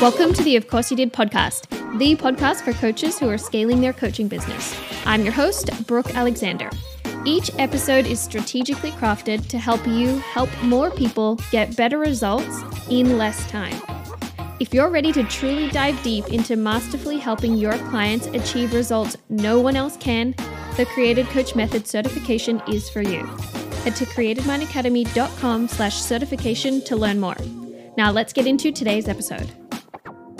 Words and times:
Welcome 0.00 0.34
to 0.34 0.42
the 0.44 0.54
Of 0.54 0.68
Course 0.68 0.92
You 0.92 0.96
Did 0.96 1.12
podcast, 1.12 1.68
the 1.98 2.14
podcast 2.14 2.62
for 2.62 2.72
coaches 2.74 3.18
who 3.18 3.28
are 3.28 3.38
scaling 3.38 3.80
their 3.80 3.92
coaching 3.92 4.28
business. 4.28 4.78
I'm 5.04 5.24
your 5.24 5.32
host, 5.32 5.70
Brooke 5.88 6.14
Alexander. 6.14 6.70
Each 7.24 7.50
episode 7.58 8.06
is 8.06 8.20
strategically 8.20 8.92
crafted 8.92 9.48
to 9.48 9.58
help 9.58 9.84
you 9.84 10.18
help 10.18 10.48
more 10.62 10.92
people 10.92 11.40
get 11.50 11.76
better 11.76 11.98
results 11.98 12.62
in 12.88 13.18
less 13.18 13.50
time. 13.50 13.74
If 14.60 14.72
you're 14.72 14.90
ready 14.90 15.10
to 15.12 15.24
truly 15.24 15.70
dive 15.70 16.00
deep 16.04 16.28
into 16.28 16.54
masterfully 16.54 17.18
helping 17.18 17.56
your 17.56 17.76
clients 17.88 18.26
achieve 18.28 18.74
results 18.74 19.16
no 19.28 19.58
one 19.58 19.74
else 19.74 19.96
can, 19.96 20.36
the 20.76 20.86
Created 20.94 21.26
Coach 21.30 21.56
Method 21.56 21.88
certification 21.88 22.62
is 22.68 22.88
for 22.88 23.02
you. 23.02 23.28
Head 23.86 23.94
to 23.94 24.06
createdmindacademy.com 24.06 25.68
slash 25.68 25.94
certification 25.94 26.80
to 26.86 26.96
learn 26.96 27.20
more. 27.20 27.36
Now 27.96 28.10
let's 28.10 28.32
get 28.32 28.44
into 28.44 28.72
today's 28.72 29.06
episode. 29.06 29.48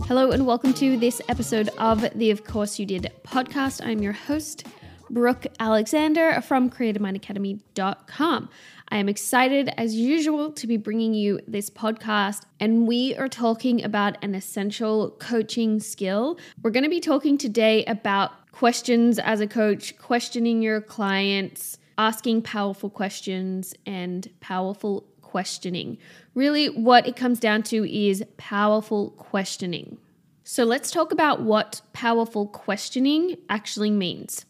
Hello 0.08 0.32
and 0.32 0.44
welcome 0.44 0.74
to 0.74 0.96
this 0.96 1.22
episode 1.28 1.68
of 1.78 2.04
the 2.16 2.32
Of 2.32 2.42
Course 2.42 2.80
You 2.80 2.86
Did 2.86 3.12
podcast. 3.22 3.86
I'm 3.86 4.02
your 4.02 4.14
host, 4.14 4.66
Brooke 5.10 5.46
Alexander 5.60 6.40
from 6.40 6.68
createdmindacademy.com. 6.68 8.48
I 8.88 8.96
am 8.96 9.08
excited 9.08 9.72
as 9.76 9.94
usual 9.94 10.50
to 10.50 10.66
be 10.66 10.76
bringing 10.76 11.14
you 11.14 11.38
this 11.46 11.70
podcast, 11.70 12.46
and 12.58 12.88
we 12.88 13.14
are 13.14 13.28
talking 13.28 13.84
about 13.84 14.16
an 14.24 14.34
essential 14.34 15.12
coaching 15.20 15.78
skill. 15.78 16.36
We're 16.64 16.72
going 16.72 16.82
to 16.82 16.90
be 16.90 16.98
talking 16.98 17.38
today 17.38 17.84
about 17.84 18.50
questions 18.50 19.20
as 19.20 19.40
a 19.40 19.46
coach, 19.46 19.96
questioning 19.98 20.62
your 20.62 20.80
clients, 20.80 21.78
asking 21.98 22.42
powerful 22.42 22.90
questions, 22.90 23.74
and 23.84 24.28
powerful 24.40 25.06
questioning. 25.22 25.98
Really, 26.34 26.68
what 26.68 27.06
it 27.06 27.16
comes 27.16 27.40
down 27.40 27.62
to 27.64 27.88
is 27.90 28.24
powerful 28.36 29.10
questioning. 29.10 29.98
So, 30.44 30.64
let's 30.64 30.90
talk 30.90 31.12
about 31.12 31.42
what 31.42 31.80
powerful 31.92 32.46
questioning 32.46 33.36
actually 33.48 33.90
means. 33.90 34.44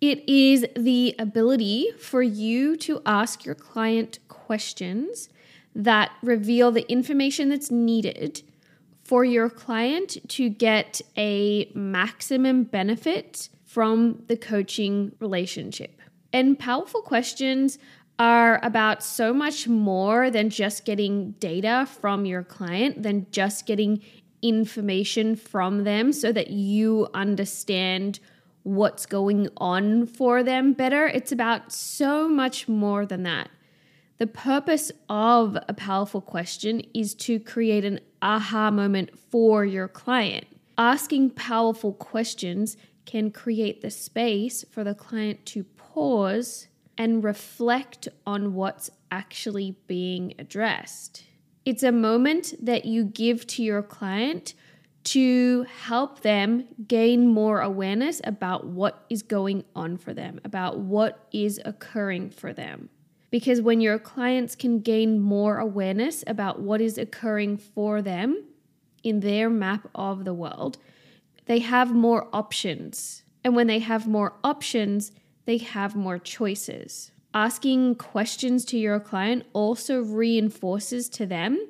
It 0.00 0.26
is 0.28 0.66
the 0.76 1.14
ability 1.18 1.90
for 1.98 2.22
you 2.22 2.76
to 2.78 3.02
ask 3.04 3.44
your 3.44 3.54
client 3.54 4.18
questions 4.28 5.28
that 5.74 6.10
reveal 6.22 6.72
the 6.72 6.90
information 6.90 7.48
that's 7.48 7.70
needed 7.70 8.42
for 9.04 9.24
your 9.24 9.50
client 9.50 10.16
to 10.28 10.48
get 10.48 11.00
a 11.16 11.70
maximum 11.74 12.64
benefit 12.64 13.48
from 13.64 14.22
the 14.28 14.36
coaching 14.36 15.12
relationship. 15.20 15.99
And 16.32 16.58
powerful 16.58 17.02
questions 17.02 17.78
are 18.18 18.60
about 18.62 19.02
so 19.02 19.32
much 19.32 19.66
more 19.66 20.30
than 20.30 20.50
just 20.50 20.84
getting 20.84 21.32
data 21.32 21.88
from 22.00 22.26
your 22.26 22.42
client, 22.42 23.02
than 23.02 23.26
just 23.30 23.66
getting 23.66 24.02
information 24.42 25.36
from 25.36 25.84
them 25.84 26.12
so 26.12 26.32
that 26.32 26.50
you 26.50 27.08
understand 27.14 28.20
what's 28.62 29.06
going 29.06 29.48
on 29.56 30.06
for 30.06 30.42
them 30.42 30.72
better. 30.72 31.06
It's 31.06 31.32
about 31.32 31.72
so 31.72 32.28
much 32.28 32.68
more 32.68 33.06
than 33.06 33.22
that. 33.22 33.48
The 34.18 34.26
purpose 34.26 34.92
of 35.08 35.56
a 35.66 35.72
powerful 35.72 36.20
question 36.20 36.82
is 36.92 37.14
to 37.14 37.40
create 37.40 37.86
an 37.86 38.00
aha 38.20 38.70
moment 38.70 39.18
for 39.30 39.64
your 39.64 39.88
client. 39.88 40.44
Asking 40.76 41.30
powerful 41.30 41.94
questions 41.94 42.76
can 43.06 43.30
create 43.30 43.80
the 43.80 43.90
space 43.90 44.62
for 44.70 44.84
the 44.84 44.94
client 44.94 45.46
to 45.46 45.64
pause 45.94 46.68
and 46.96 47.24
reflect 47.24 48.08
on 48.26 48.54
what's 48.54 48.90
actually 49.10 49.76
being 49.86 50.34
addressed. 50.38 51.24
It's 51.64 51.82
a 51.82 51.92
moment 51.92 52.54
that 52.62 52.84
you 52.84 53.04
give 53.04 53.46
to 53.48 53.62
your 53.62 53.82
client 53.82 54.54
to 55.02 55.64
help 55.84 56.20
them 56.20 56.68
gain 56.86 57.26
more 57.26 57.60
awareness 57.60 58.20
about 58.24 58.66
what 58.66 59.04
is 59.08 59.22
going 59.22 59.64
on 59.74 59.96
for 59.96 60.12
them, 60.12 60.40
about 60.44 60.78
what 60.78 61.26
is 61.32 61.60
occurring 61.64 62.30
for 62.30 62.52
them. 62.52 62.90
Because 63.30 63.60
when 63.60 63.80
your 63.80 63.98
clients 63.98 64.54
can 64.54 64.80
gain 64.80 65.20
more 65.20 65.58
awareness 65.58 66.22
about 66.26 66.60
what 66.60 66.80
is 66.80 66.98
occurring 66.98 67.56
for 67.56 68.02
them 68.02 68.44
in 69.02 69.20
their 69.20 69.48
map 69.48 69.88
of 69.94 70.24
the 70.24 70.34
world, 70.34 70.78
they 71.46 71.60
have 71.60 71.94
more 71.94 72.28
options. 72.32 73.22
And 73.42 73.56
when 73.56 73.68
they 73.68 73.78
have 73.78 74.06
more 74.06 74.34
options, 74.44 75.12
they 75.44 75.58
have 75.58 75.96
more 75.96 76.18
choices. 76.18 77.12
Asking 77.32 77.94
questions 77.94 78.64
to 78.66 78.78
your 78.78 78.98
client 78.98 79.46
also 79.52 80.00
reinforces 80.00 81.08
to 81.10 81.26
them 81.26 81.68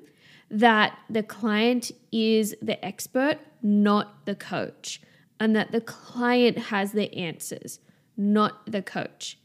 that 0.51 0.99
the 1.09 1.23
client 1.23 1.91
is 2.11 2.57
the 2.61 2.83
expert, 2.85 3.39
not 3.63 4.25
the 4.27 4.35
coach, 4.35 5.01
and 5.39 5.55
that 5.55 5.71
the 5.71 5.81
client 5.81 6.59
has 6.59 6.93
the 6.93 7.15
answers, 7.15 7.81
not 8.17 8.71
the 8.71 8.83
coach. 8.83 9.39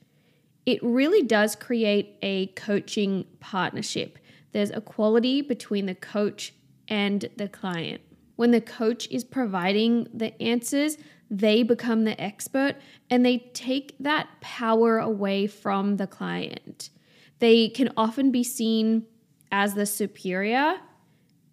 It 0.66 0.82
really 0.82 1.22
does 1.22 1.56
create 1.56 2.18
a 2.22 2.48
coaching 2.48 3.26
partnership. 3.40 4.18
There's 4.52 4.72
equality 4.72 5.42
between 5.42 5.86
the 5.86 5.96
coach 5.96 6.54
and 6.88 7.30
the 7.38 7.48
client. 7.48 8.02
When 8.36 8.52
the 8.52 8.62
coach 8.62 9.08
is 9.10 9.24
providing 9.24 10.08
the 10.14 10.40
answers, 10.42 10.98
they 11.30 11.64
become 11.64 12.04
the 12.04 12.20
expert 12.22 12.76
and 13.10 13.26
they 13.26 13.40
take 13.54 13.96
that 14.00 14.28
power 14.42 15.00
away 15.00 15.48
from 15.48 15.98
the 15.98 16.08
client. 16.08 16.90
They 17.40 17.70
can 17.70 17.92
often 17.98 18.32
be 18.32 18.44
seen 18.44 19.06
as 19.52 19.74
the 19.74 19.86
superior 19.86 20.76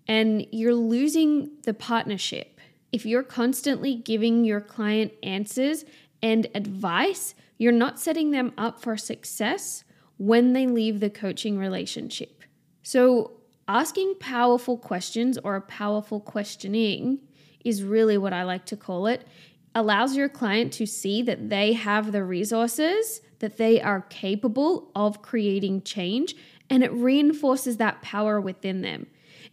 and 0.06 0.46
you're 0.50 0.74
losing 0.74 1.50
the 1.62 1.74
partnership. 1.74 2.60
If 2.90 3.06
you're 3.06 3.22
constantly 3.22 3.94
giving 3.94 4.44
your 4.44 4.60
client 4.60 5.12
answers 5.22 5.84
and 6.22 6.46
advice, 6.54 7.34
you're 7.58 7.72
not 7.72 8.00
setting 8.00 8.30
them 8.30 8.52
up 8.58 8.80
for 8.82 8.96
success 8.96 9.84
when 10.18 10.52
they 10.52 10.66
leave 10.66 11.00
the 11.00 11.10
coaching 11.10 11.58
relationship. 11.58 12.42
So, 12.82 13.32
asking 13.68 14.16
powerful 14.20 14.76
questions 14.76 15.38
or 15.42 15.56
a 15.56 15.60
powerful 15.60 16.20
questioning 16.20 17.20
is 17.64 17.82
really 17.82 18.18
what 18.18 18.32
I 18.32 18.42
like 18.42 18.66
to 18.66 18.76
call 18.76 19.06
it. 19.06 19.26
Allows 19.74 20.16
your 20.16 20.28
client 20.28 20.72
to 20.74 20.86
see 20.86 21.22
that 21.22 21.48
they 21.48 21.72
have 21.72 22.12
the 22.12 22.24
resources, 22.24 23.22
that 23.38 23.56
they 23.56 23.80
are 23.80 24.02
capable 24.02 24.90
of 24.94 25.22
creating 25.22 25.82
change, 25.82 26.34
and 26.68 26.82
it 26.82 26.92
reinforces 26.92 27.78
that 27.78 28.02
power 28.02 28.40
within 28.40 28.82
them. 28.82 29.06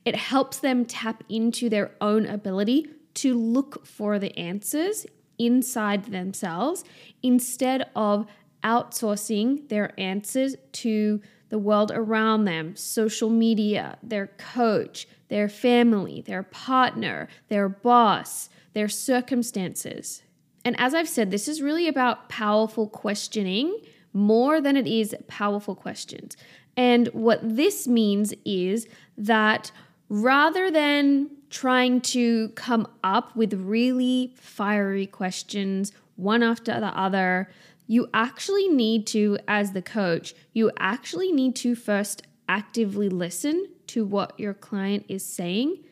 It 0.06 0.16
helps 0.16 0.60
them 0.60 0.86
tap 0.86 1.24
into 1.30 1.70
their 1.70 1.92
own 2.02 2.26
ability 2.26 2.88
to 3.16 3.34
look 3.34 3.86
for 3.86 4.20
the 4.20 4.38
answers 4.38 5.06
inside 5.38 6.06
themselves 6.06 6.84
instead 7.24 7.90
of 7.96 8.28
outsourcing 8.64 9.68
their 9.70 10.00
answers 10.00 10.56
to 10.74 11.22
the 11.50 11.60
world 11.60 11.92
around 11.94 12.46
them, 12.46 12.76
social 12.76 13.30
media, 13.30 13.98
their 14.02 14.28
coach, 14.38 15.08
their 15.30 15.50
family, 15.50 16.22
their 16.22 16.44
partner, 16.44 17.28
their 17.48 17.70
boss, 17.70 18.50
their 18.74 18.90
circumstances. 18.90 20.24
And 20.64 20.80
as 20.80 20.94
I've 20.94 21.10
said, 21.10 21.32
this 21.32 21.48
is 21.48 21.62
really 21.62 21.88
about 21.88 22.30
powerful 22.30 22.88
questioning 22.88 23.80
more 24.14 24.60
than 24.60 24.76
it 24.76 24.88
is 24.88 25.16
powerful 25.28 25.76
questions. 25.76 26.36
And 26.76 27.08
what 27.08 27.40
this 27.44 27.88
means 27.88 28.34
is 28.46 28.88
that 29.18 29.72
rather 30.10 30.72
than 30.72 31.30
trying 31.50 32.02
to 32.02 32.50
come 32.50 32.88
up 33.04 33.36
with 33.36 33.54
really 33.54 34.34
fiery 34.36 35.08
questions 35.08 35.92
one 36.16 36.44
after 36.44 36.80
the 36.80 36.98
other, 37.00 37.50
you 37.90 38.08
actually 38.14 38.68
need 38.68 39.08
to, 39.08 39.40
as 39.48 39.72
the 39.72 39.82
coach, 39.82 40.36
you 40.54 40.72
actually 40.78 41.32
need 41.32 41.56
to 41.56 41.74
first 41.74 42.22
actively 42.48 43.10
listen 43.10 43.68
to 43.88 44.06
what 44.06 44.40
your 44.40 44.54
client 44.54 45.06
is 45.10 45.26
saying 45.26 45.84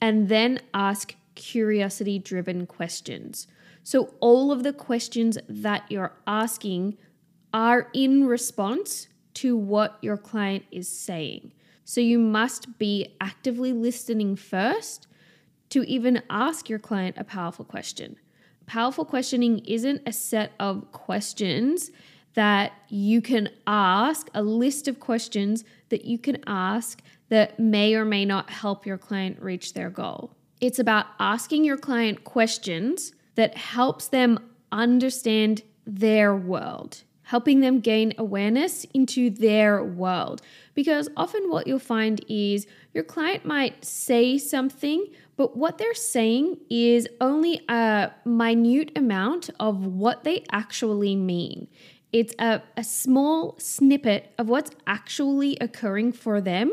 and 0.00 0.28
then 0.28 0.58
ask 0.74 1.14
curiosity 1.36 2.18
driven 2.18 2.66
questions. 2.66 3.46
So, 3.84 4.14
all 4.18 4.50
of 4.50 4.64
the 4.64 4.72
questions 4.72 5.38
that 5.48 5.84
you're 5.88 6.16
asking 6.26 6.98
are 7.52 7.88
in 7.94 8.26
response 8.26 9.06
to 9.34 9.56
what 9.56 9.98
your 10.02 10.16
client 10.16 10.64
is 10.72 10.88
saying. 10.88 11.52
So 11.84 12.00
you 12.00 12.18
must 12.18 12.78
be 12.78 13.14
actively 13.20 13.72
listening 13.72 14.34
first 14.34 15.06
to 15.70 15.84
even 15.84 16.22
ask 16.28 16.68
your 16.68 16.80
client 16.80 17.16
a 17.16 17.24
powerful 17.24 17.64
question. 17.64 18.16
Powerful 18.66 19.04
questioning 19.04 19.58
isn't 19.60 20.02
a 20.06 20.12
set 20.12 20.52
of 20.58 20.90
questions 20.92 21.90
that 22.34 22.72
you 22.88 23.22
can 23.22 23.48
ask, 23.66 24.28
a 24.34 24.42
list 24.42 24.88
of 24.88 25.00
questions 25.00 25.64
that 25.88 26.04
you 26.04 26.18
can 26.18 26.42
ask 26.46 27.02
that 27.28 27.58
may 27.58 27.94
or 27.94 28.04
may 28.04 28.24
not 28.24 28.50
help 28.50 28.84
your 28.86 28.98
client 28.98 29.40
reach 29.40 29.74
their 29.74 29.90
goal. 29.90 30.32
It's 30.60 30.78
about 30.78 31.06
asking 31.18 31.64
your 31.64 31.76
client 31.76 32.24
questions 32.24 33.12
that 33.34 33.56
helps 33.56 34.08
them 34.08 34.38
understand 34.72 35.62
their 35.86 36.34
world. 36.34 37.04
Helping 37.24 37.60
them 37.60 37.80
gain 37.80 38.12
awareness 38.18 38.84
into 38.94 39.30
their 39.30 39.82
world. 39.82 40.40
Because 40.74 41.08
often 41.16 41.50
what 41.50 41.66
you'll 41.66 41.78
find 41.78 42.24
is 42.28 42.66
your 42.92 43.04
client 43.04 43.44
might 43.44 43.84
say 43.84 44.38
something, 44.38 45.06
but 45.36 45.56
what 45.56 45.78
they're 45.78 45.94
saying 45.94 46.58
is 46.70 47.08
only 47.20 47.60
a 47.68 48.12
minute 48.24 48.92
amount 48.96 49.50
of 49.58 49.86
what 49.86 50.24
they 50.24 50.44
actually 50.52 51.16
mean. 51.16 51.68
It's 52.12 52.34
a, 52.38 52.62
a 52.76 52.84
small 52.84 53.56
snippet 53.58 54.32
of 54.38 54.48
what's 54.48 54.70
actually 54.86 55.56
occurring 55.60 56.12
for 56.12 56.40
them 56.40 56.70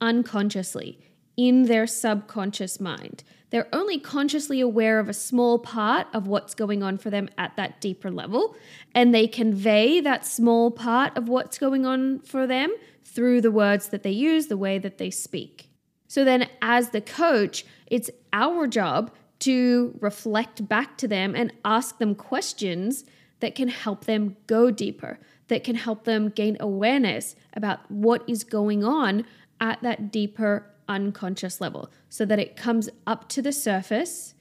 unconsciously 0.00 0.98
in 1.36 1.64
their 1.64 1.86
subconscious 1.86 2.78
mind. 2.80 3.24
They're 3.50 3.68
only 3.72 3.98
consciously 3.98 4.60
aware 4.60 4.98
of 4.98 5.08
a 5.08 5.14
small 5.14 5.58
part 5.58 6.06
of 6.12 6.26
what's 6.26 6.54
going 6.54 6.82
on 6.82 6.98
for 6.98 7.10
them 7.10 7.30
at 7.38 7.56
that 7.56 7.80
deeper 7.80 8.10
level, 8.10 8.56
and 8.94 9.14
they 9.14 9.26
convey 9.26 10.00
that 10.00 10.26
small 10.26 10.70
part 10.70 11.16
of 11.16 11.28
what's 11.28 11.58
going 11.58 11.86
on 11.86 12.20
for 12.20 12.46
them 12.46 12.74
through 13.04 13.40
the 13.40 13.50
words 13.50 13.88
that 13.88 14.02
they 14.02 14.10
use, 14.10 14.48
the 14.48 14.56
way 14.56 14.78
that 14.78 14.98
they 14.98 15.10
speak. 15.10 15.70
So 16.08 16.24
then, 16.24 16.48
as 16.60 16.90
the 16.90 17.00
coach, 17.00 17.64
it's 17.86 18.10
our 18.32 18.66
job 18.66 19.10
to 19.40 19.96
reflect 20.00 20.68
back 20.68 20.98
to 20.98 21.08
them 21.08 21.34
and 21.34 21.52
ask 21.64 21.98
them 21.98 22.14
questions 22.14 23.04
that 23.40 23.54
can 23.54 23.68
help 23.68 24.04
them 24.04 24.36
go 24.46 24.70
deeper, 24.70 25.18
that 25.48 25.64
can 25.64 25.76
help 25.76 26.04
them 26.04 26.28
gain 26.28 26.56
awareness 26.60 27.36
about 27.54 27.90
what 27.90 28.24
is 28.28 28.44
going 28.44 28.84
on 28.84 29.24
at 29.60 29.80
that 29.82 30.10
deeper 30.10 30.66
unconscious 30.88 31.60
level 31.60 31.90
so 32.08 32.24
that 32.24 32.38
it 32.38 32.56
comes 32.56 32.88
up 33.06 33.28
to 33.30 33.42
the 33.42 33.52
surface. 33.52 34.34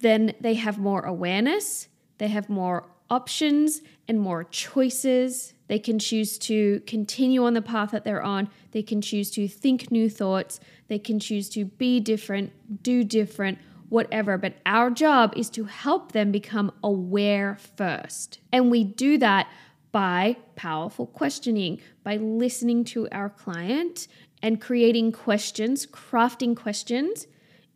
Then 0.00 0.34
they 0.40 0.54
have 0.54 0.78
more 0.78 1.02
awareness, 1.02 1.88
they 2.18 2.28
have 2.28 2.48
more 2.48 2.86
options 3.12 3.82
and 4.08 4.18
more 4.18 4.42
choices. 4.44 5.52
They 5.68 5.78
can 5.78 5.98
choose 5.98 6.38
to 6.38 6.80
continue 6.86 7.44
on 7.44 7.52
the 7.52 7.60
path 7.60 7.90
that 7.90 8.04
they're 8.04 8.22
on. 8.22 8.48
They 8.70 8.82
can 8.82 9.02
choose 9.02 9.30
to 9.32 9.46
think 9.46 9.90
new 9.90 10.08
thoughts. 10.08 10.60
They 10.88 10.98
can 10.98 11.18
choose 11.20 11.50
to 11.50 11.66
be 11.66 12.00
different, 12.00 12.52
do 12.82 13.04
different, 13.04 13.58
whatever. 13.90 14.38
But 14.38 14.54
our 14.64 14.90
job 14.90 15.34
is 15.36 15.50
to 15.50 15.64
help 15.64 16.12
them 16.12 16.32
become 16.32 16.72
aware 16.82 17.58
first. 17.76 18.40
And 18.50 18.70
we 18.70 18.82
do 18.82 19.18
that 19.18 19.46
by 19.92 20.36
powerful 20.56 21.06
questioning, 21.06 21.80
by 22.02 22.16
listening 22.16 22.84
to 22.84 23.08
our 23.12 23.28
client 23.28 24.08
and 24.42 24.60
creating 24.60 25.12
questions, 25.12 25.86
crafting 25.86 26.56
questions 26.56 27.26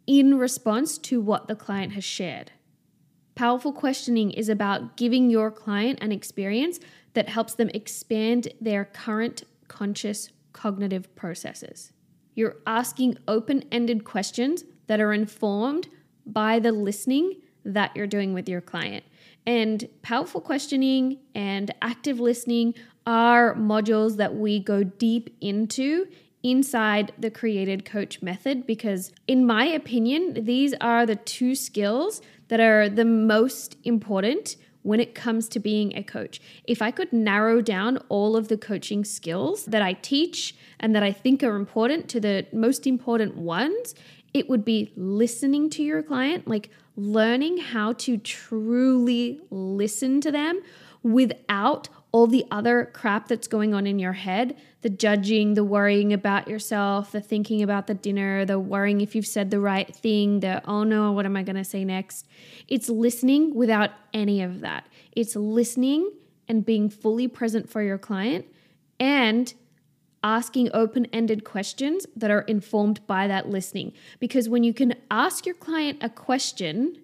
in 0.06 0.38
response 0.38 0.98
to 0.98 1.20
what 1.20 1.46
the 1.46 1.54
client 1.54 1.92
has 1.92 2.04
shared. 2.04 2.50
Powerful 3.34 3.72
questioning 3.72 4.30
is 4.30 4.48
about 4.48 4.96
giving 4.96 5.28
your 5.28 5.50
client 5.50 5.98
an 6.00 6.10
experience 6.10 6.80
that 7.12 7.28
helps 7.28 7.54
them 7.54 7.70
expand 7.74 8.48
their 8.60 8.86
current 8.86 9.42
conscious 9.68 10.30
cognitive 10.52 11.14
processes. 11.16 11.92
You're 12.34 12.56
asking 12.66 13.18
open 13.28 13.64
ended 13.70 14.04
questions 14.04 14.64
that 14.86 15.00
are 15.00 15.12
informed 15.12 15.88
by 16.24 16.58
the 16.58 16.72
listening 16.72 17.42
that 17.64 17.94
you're 17.94 18.06
doing 18.06 18.32
with 18.32 18.48
your 18.48 18.60
client. 18.60 19.04
And 19.46 19.88
powerful 20.02 20.40
questioning 20.40 21.18
and 21.34 21.72
active 21.80 22.18
listening 22.18 22.74
are 23.06 23.54
modules 23.54 24.16
that 24.16 24.34
we 24.34 24.58
go 24.58 24.82
deep 24.82 25.36
into 25.40 26.08
inside 26.42 27.12
the 27.18 27.30
created 27.30 27.84
coach 27.84 28.22
method 28.22 28.66
because, 28.66 29.12
in 29.26 29.46
my 29.46 29.64
opinion, 29.64 30.44
these 30.44 30.74
are 30.80 31.06
the 31.06 31.16
two 31.16 31.54
skills 31.54 32.20
that 32.48 32.60
are 32.60 32.88
the 32.88 33.04
most 33.04 33.76
important 33.84 34.56
when 34.82 35.00
it 35.00 35.16
comes 35.16 35.48
to 35.48 35.58
being 35.58 35.96
a 35.96 36.02
coach. 36.02 36.40
If 36.64 36.80
I 36.80 36.92
could 36.92 37.12
narrow 37.12 37.60
down 37.60 37.98
all 38.08 38.36
of 38.36 38.46
the 38.46 38.56
coaching 38.56 39.04
skills 39.04 39.64
that 39.64 39.82
I 39.82 39.94
teach 39.94 40.54
and 40.78 40.94
that 40.94 41.02
I 41.02 41.10
think 41.10 41.42
are 41.42 41.56
important 41.56 42.08
to 42.10 42.20
the 42.20 42.46
most 42.52 42.86
important 42.86 43.36
ones, 43.36 43.96
it 44.34 44.48
would 44.48 44.64
be 44.64 44.92
listening 44.96 45.70
to 45.70 45.82
your 45.82 46.02
client, 46.02 46.46
like 46.46 46.70
learning 46.96 47.58
how 47.58 47.92
to 47.92 48.16
truly 48.16 49.40
listen 49.50 50.20
to 50.22 50.30
them 50.30 50.60
without 51.02 51.88
all 52.12 52.26
the 52.26 52.46
other 52.50 52.90
crap 52.94 53.28
that's 53.28 53.46
going 53.46 53.74
on 53.74 53.86
in 53.86 53.98
your 53.98 54.14
head 54.14 54.56
the 54.82 54.90
judging, 54.90 55.54
the 55.54 55.64
worrying 55.64 56.12
about 56.12 56.46
yourself, 56.46 57.10
the 57.10 57.20
thinking 57.20 57.60
about 57.60 57.88
the 57.88 57.94
dinner, 57.94 58.44
the 58.44 58.56
worrying 58.56 59.00
if 59.00 59.16
you've 59.16 59.26
said 59.26 59.50
the 59.50 59.58
right 59.58 59.92
thing, 59.96 60.38
the 60.38 60.62
oh 60.64 60.84
no, 60.84 61.10
what 61.10 61.26
am 61.26 61.36
I 61.36 61.42
going 61.42 61.56
to 61.56 61.64
say 61.64 61.84
next? 61.84 62.28
It's 62.68 62.88
listening 62.88 63.52
without 63.52 63.90
any 64.14 64.42
of 64.42 64.60
that. 64.60 64.86
It's 65.10 65.34
listening 65.34 66.12
and 66.46 66.64
being 66.64 66.88
fully 66.88 67.26
present 67.26 67.68
for 67.68 67.82
your 67.82 67.98
client 67.98 68.46
and 69.00 69.52
asking 70.26 70.68
open 70.74 71.06
ended 71.12 71.44
questions 71.44 72.04
that 72.16 72.32
are 72.32 72.40
informed 72.42 73.06
by 73.06 73.28
that 73.28 73.48
listening. 73.48 73.92
Because 74.18 74.48
when 74.48 74.64
you 74.64 74.74
can 74.74 74.94
ask 75.08 75.46
your 75.46 75.54
client 75.54 76.02
a 76.02 76.10
question, 76.10 76.98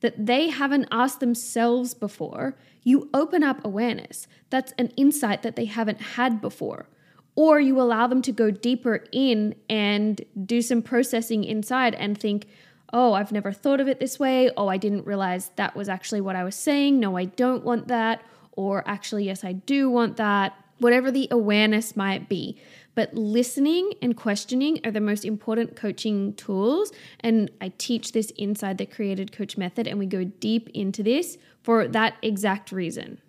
that 0.00 0.26
they 0.26 0.48
haven't 0.48 0.88
asked 0.90 1.20
themselves 1.20 1.94
before, 1.94 2.56
you 2.82 3.08
open 3.14 3.42
up 3.42 3.64
awareness. 3.64 4.26
That's 4.50 4.72
an 4.78 4.88
insight 4.96 5.42
that 5.42 5.56
they 5.56 5.64
haven't 5.66 6.00
had 6.00 6.40
before. 6.40 6.88
Or 7.36 7.60
you 7.60 7.80
allow 7.80 8.06
them 8.06 8.20
to 8.22 8.32
go 8.32 8.50
deeper 8.50 9.04
in 9.12 9.54
and 9.70 10.20
do 10.44 10.60
some 10.60 10.82
processing 10.82 11.44
inside 11.44 11.94
and 11.94 12.18
think, 12.18 12.46
oh, 12.92 13.12
I've 13.12 13.32
never 13.32 13.52
thought 13.52 13.80
of 13.80 13.88
it 13.88 14.00
this 14.00 14.18
way. 14.18 14.50
Oh, 14.56 14.68
I 14.68 14.76
didn't 14.76 15.06
realize 15.06 15.50
that 15.56 15.76
was 15.76 15.88
actually 15.88 16.20
what 16.20 16.36
I 16.36 16.44
was 16.44 16.56
saying. 16.56 16.98
No, 16.98 17.16
I 17.16 17.26
don't 17.26 17.64
want 17.64 17.88
that. 17.88 18.22
Or 18.52 18.82
actually, 18.88 19.24
yes, 19.24 19.44
I 19.44 19.52
do 19.52 19.88
want 19.88 20.16
that. 20.16 20.54
Whatever 20.78 21.10
the 21.10 21.28
awareness 21.30 21.96
might 21.96 22.28
be. 22.28 22.58
But 22.94 23.14
listening 23.14 23.92
and 24.00 24.16
questioning 24.16 24.80
are 24.84 24.90
the 24.90 25.00
most 25.00 25.24
important 25.24 25.76
coaching 25.76 26.32
tools. 26.34 26.92
And 27.20 27.50
I 27.60 27.72
teach 27.76 28.12
this 28.12 28.30
inside 28.32 28.78
the 28.78 28.86
Created 28.86 29.32
Coach 29.32 29.58
method, 29.58 29.86
and 29.86 29.98
we 29.98 30.06
go 30.06 30.24
deep 30.24 30.70
into 30.72 31.02
this 31.02 31.36
for 31.62 31.86
that 31.88 32.16
exact 32.22 32.72
reason. 32.72 33.20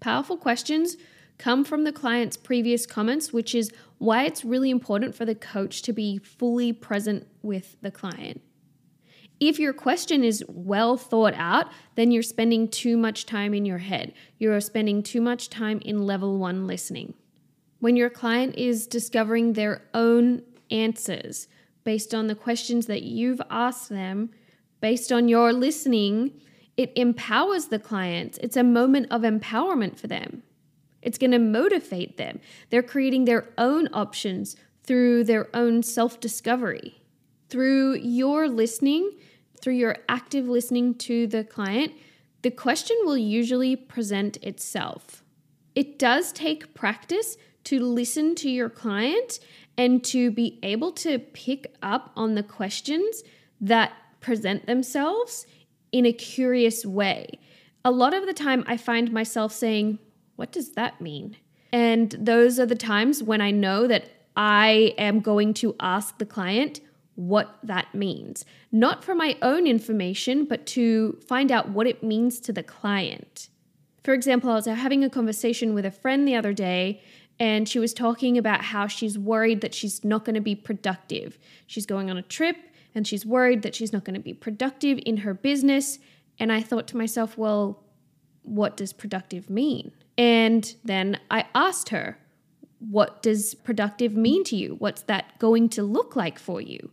Powerful 0.00 0.36
questions 0.36 0.96
come 1.38 1.64
from 1.64 1.84
the 1.84 1.92
client's 1.92 2.36
previous 2.36 2.86
comments, 2.86 3.32
which 3.32 3.54
is 3.54 3.70
why 3.98 4.24
it's 4.24 4.44
really 4.44 4.70
important 4.70 5.14
for 5.14 5.24
the 5.24 5.34
coach 5.34 5.82
to 5.82 5.92
be 5.92 6.18
fully 6.18 6.72
present 6.72 7.26
with 7.42 7.76
the 7.82 7.90
client. 7.90 8.40
If 9.38 9.58
your 9.58 9.74
question 9.74 10.24
is 10.24 10.42
well 10.48 10.96
thought 10.96 11.34
out, 11.34 11.66
then 11.94 12.10
you're 12.10 12.22
spending 12.22 12.68
too 12.68 12.96
much 12.96 13.26
time 13.26 13.52
in 13.52 13.66
your 13.66 13.78
head. 13.78 14.14
You're 14.38 14.60
spending 14.60 15.02
too 15.02 15.20
much 15.20 15.50
time 15.50 15.80
in 15.84 16.06
level 16.06 16.38
one 16.38 16.66
listening. 16.66 17.14
When 17.80 17.96
your 17.96 18.08
client 18.08 18.54
is 18.56 18.86
discovering 18.86 19.52
their 19.52 19.82
own 19.92 20.42
answers 20.70 21.48
based 21.84 22.14
on 22.14 22.26
the 22.26 22.34
questions 22.34 22.86
that 22.86 23.02
you've 23.02 23.42
asked 23.50 23.90
them, 23.90 24.30
based 24.80 25.12
on 25.12 25.28
your 25.28 25.52
listening, 25.52 26.40
it 26.76 26.92
empowers 26.96 27.66
the 27.66 27.78
client. 27.78 28.38
It's 28.42 28.56
a 28.56 28.64
moment 28.64 29.08
of 29.10 29.22
empowerment 29.22 29.98
for 29.98 30.06
them. 30.06 30.42
It's 31.02 31.18
going 31.18 31.30
to 31.30 31.38
motivate 31.38 32.16
them. 32.16 32.40
They're 32.70 32.82
creating 32.82 33.26
their 33.26 33.50
own 33.58 33.88
options 33.92 34.56
through 34.82 35.24
their 35.24 35.54
own 35.54 35.82
self 35.82 36.18
discovery. 36.20 37.02
Through 37.48 37.96
your 37.96 38.48
listening, 38.48 39.12
through 39.60 39.74
your 39.74 39.98
active 40.08 40.48
listening 40.48 40.94
to 40.96 41.26
the 41.26 41.44
client, 41.44 41.92
the 42.42 42.50
question 42.50 42.96
will 43.04 43.16
usually 43.16 43.76
present 43.76 44.36
itself. 44.38 45.22
It 45.74 45.98
does 45.98 46.32
take 46.32 46.74
practice 46.74 47.36
to 47.64 47.80
listen 47.80 48.34
to 48.36 48.48
your 48.48 48.70
client 48.70 49.40
and 49.76 50.02
to 50.04 50.30
be 50.30 50.58
able 50.62 50.92
to 50.92 51.18
pick 51.18 51.74
up 51.82 52.12
on 52.16 52.34
the 52.34 52.42
questions 52.42 53.22
that 53.60 53.92
present 54.20 54.66
themselves 54.66 55.46
in 55.92 56.06
a 56.06 56.12
curious 56.12 56.86
way. 56.86 57.38
A 57.84 57.90
lot 57.90 58.14
of 58.14 58.26
the 58.26 58.32
time, 58.32 58.64
I 58.66 58.76
find 58.76 59.12
myself 59.12 59.52
saying, 59.52 59.98
What 60.36 60.52
does 60.52 60.72
that 60.72 61.00
mean? 61.00 61.36
And 61.72 62.10
those 62.18 62.58
are 62.58 62.66
the 62.66 62.74
times 62.74 63.22
when 63.22 63.40
I 63.40 63.50
know 63.50 63.86
that 63.86 64.08
I 64.36 64.94
am 64.98 65.20
going 65.20 65.54
to 65.54 65.74
ask 65.80 66.18
the 66.18 66.26
client 66.26 66.80
what 67.16 67.58
that 67.62 67.94
means, 67.94 68.44
not 68.70 69.02
for 69.02 69.14
my 69.14 69.36
own 69.42 69.66
information, 69.66 70.44
but 70.44 70.66
to 70.66 71.18
find 71.26 71.50
out 71.50 71.70
what 71.70 71.86
it 71.86 72.02
means 72.02 72.38
to 72.40 72.52
the 72.52 72.62
client. 72.62 73.48
For 74.04 74.14
example, 74.14 74.50
I 74.50 74.54
was 74.54 74.66
having 74.66 75.02
a 75.02 75.10
conversation 75.10 75.74
with 75.74 75.84
a 75.84 75.90
friend 75.90 76.28
the 76.28 76.36
other 76.36 76.52
day, 76.52 77.02
and 77.38 77.68
she 77.68 77.78
was 77.78 77.92
talking 77.92 78.38
about 78.38 78.62
how 78.62 78.86
she's 78.86 79.18
worried 79.18 79.60
that 79.62 79.74
she's 79.74 80.04
not 80.04 80.24
going 80.24 80.34
to 80.34 80.40
be 80.40 80.54
productive. 80.54 81.38
She's 81.66 81.86
going 81.86 82.10
on 82.10 82.16
a 82.16 82.22
trip 82.22 82.56
and 82.94 83.06
she's 83.06 83.26
worried 83.26 83.62
that 83.62 83.74
she's 83.74 83.92
not 83.92 84.04
going 84.04 84.14
to 84.14 84.20
be 84.20 84.32
productive 84.32 84.98
in 85.04 85.18
her 85.18 85.34
business. 85.34 85.98
And 86.38 86.50
I 86.50 86.62
thought 86.62 86.86
to 86.88 86.96
myself, 86.96 87.36
well, 87.36 87.82
what 88.42 88.76
does 88.76 88.92
productive 88.92 89.50
mean? 89.50 89.92
And 90.16 90.74
then 90.82 91.20
I 91.30 91.44
asked 91.54 91.90
her, 91.90 92.18
what 92.78 93.22
does 93.22 93.54
productive 93.54 94.16
mean 94.16 94.44
to 94.44 94.56
you? 94.56 94.76
What's 94.78 95.02
that 95.02 95.38
going 95.38 95.68
to 95.70 95.82
look 95.82 96.16
like 96.16 96.38
for 96.38 96.60
you? 96.60 96.90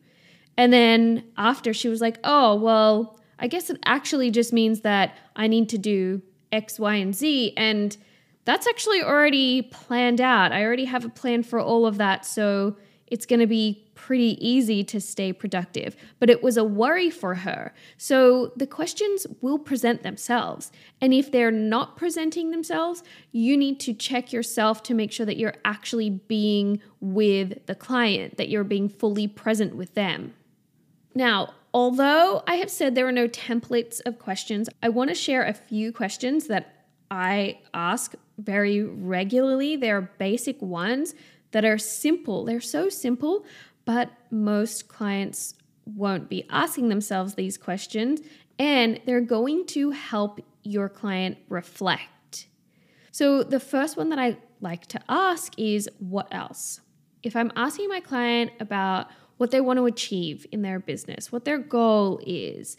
And 0.57 0.71
then 0.71 1.23
after 1.37 1.73
she 1.73 1.89
was 1.89 2.01
like, 2.01 2.19
oh, 2.23 2.55
well, 2.55 3.19
I 3.39 3.47
guess 3.47 3.69
it 3.69 3.79
actually 3.85 4.31
just 4.31 4.53
means 4.53 4.81
that 4.81 5.17
I 5.35 5.47
need 5.47 5.69
to 5.69 5.77
do 5.77 6.21
X, 6.51 6.79
Y, 6.79 6.95
and 6.95 7.15
Z. 7.15 7.53
And 7.57 7.97
that's 8.45 8.67
actually 8.67 9.01
already 9.01 9.63
planned 9.63 10.21
out. 10.21 10.51
I 10.51 10.63
already 10.63 10.85
have 10.85 11.05
a 11.05 11.09
plan 11.09 11.43
for 11.43 11.59
all 11.59 11.85
of 11.85 11.97
that. 11.97 12.25
So 12.25 12.77
it's 13.07 13.25
going 13.25 13.39
to 13.39 13.47
be 13.47 13.83
pretty 13.95 14.37
easy 14.45 14.83
to 14.83 14.99
stay 14.99 15.31
productive. 15.31 15.95
But 16.19 16.29
it 16.29 16.43
was 16.43 16.57
a 16.57 16.63
worry 16.63 17.09
for 17.09 17.35
her. 17.35 17.73
So 17.97 18.51
the 18.55 18.67
questions 18.67 19.25
will 19.41 19.59
present 19.59 20.03
themselves. 20.03 20.71
And 20.99 21.13
if 21.13 21.31
they're 21.31 21.51
not 21.51 21.95
presenting 21.95 22.51
themselves, 22.51 23.03
you 23.31 23.55
need 23.55 23.79
to 23.81 23.93
check 23.93 24.33
yourself 24.33 24.83
to 24.83 24.93
make 24.93 25.11
sure 25.11 25.25
that 25.25 25.37
you're 25.37 25.55
actually 25.63 26.09
being 26.09 26.81
with 26.99 27.65
the 27.65 27.75
client, 27.75 28.37
that 28.37 28.49
you're 28.49 28.63
being 28.63 28.89
fully 28.89 29.27
present 29.27 29.75
with 29.75 29.93
them. 29.93 30.33
Now, 31.15 31.53
although 31.73 32.43
I 32.47 32.55
have 32.55 32.69
said 32.69 32.95
there 32.95 33.07
are 33.07 33.11
no 33.11 33.27
templates 33.27 34.01
of 34.05 34.19
questions, 34.19 34.69
I 34.81 34.89
want 34.89 35.09
to 35.09 35.15
share 35.15 35.43
a 35.43 35.53
few 35.53 35.91
questions 35.91 36.47
that 36.47 36.85
I 37.11 37.59
ask 37.73 38.15
very 38.37 38.83
regularly. 38.83 39.75
They're 39.75 40.01
basic 40.01 40.61
ones 40.61 41.13
that 41.51 41.65
are 41.65 41.77
simple. 41.77 42.45
They're 42.45 42.61
so 42.61 42.89
simple, 42.89 43.45
but 43.85 44.09
most 44.31 44.87
clients 44.87 45.55
won't 45.85 46.29
be 46.29 46.45
asking 46.49 46.89
themselves 46.89 47.35
these 47.35 47.57
questions 47.57 48.21
and 48.59 48.99
they're 49.05 49.21
going 49.21 49.65
to 49.65 49.91
help 49.91 50.39
your 50.63 50.89
client 50.89 51.37
reflect. 51.49 52.47
So, 53.11 53.43
the 53.43 53.59
first 53.59 53.97
one 53.97 54.09
that 54.09 54.19
I 54.19 54.37
like 54.61 54.87
to 54.87 55.01
ask 55.09 55.53
is 55.57 55.89
what 55.99 56.27
else? 56.31 56.81
If 57.21 57.35
I'm 57.35 57.51
asking 57.55 57.89
my 57.89 57.99
client 57.99 58.51
about 58.59 59.07
what 59.37 59.51
they 59.51 59.61
want 59.61 59.77
to 59.77 59.85
achieve 59.85 60.45
in 60.51 60.61
their 60.61 60.79
business, 60.79 61.31
what 61.31 61.45
their 61.45 61.57
goal 61.57 62.19
is, 62.25 62.77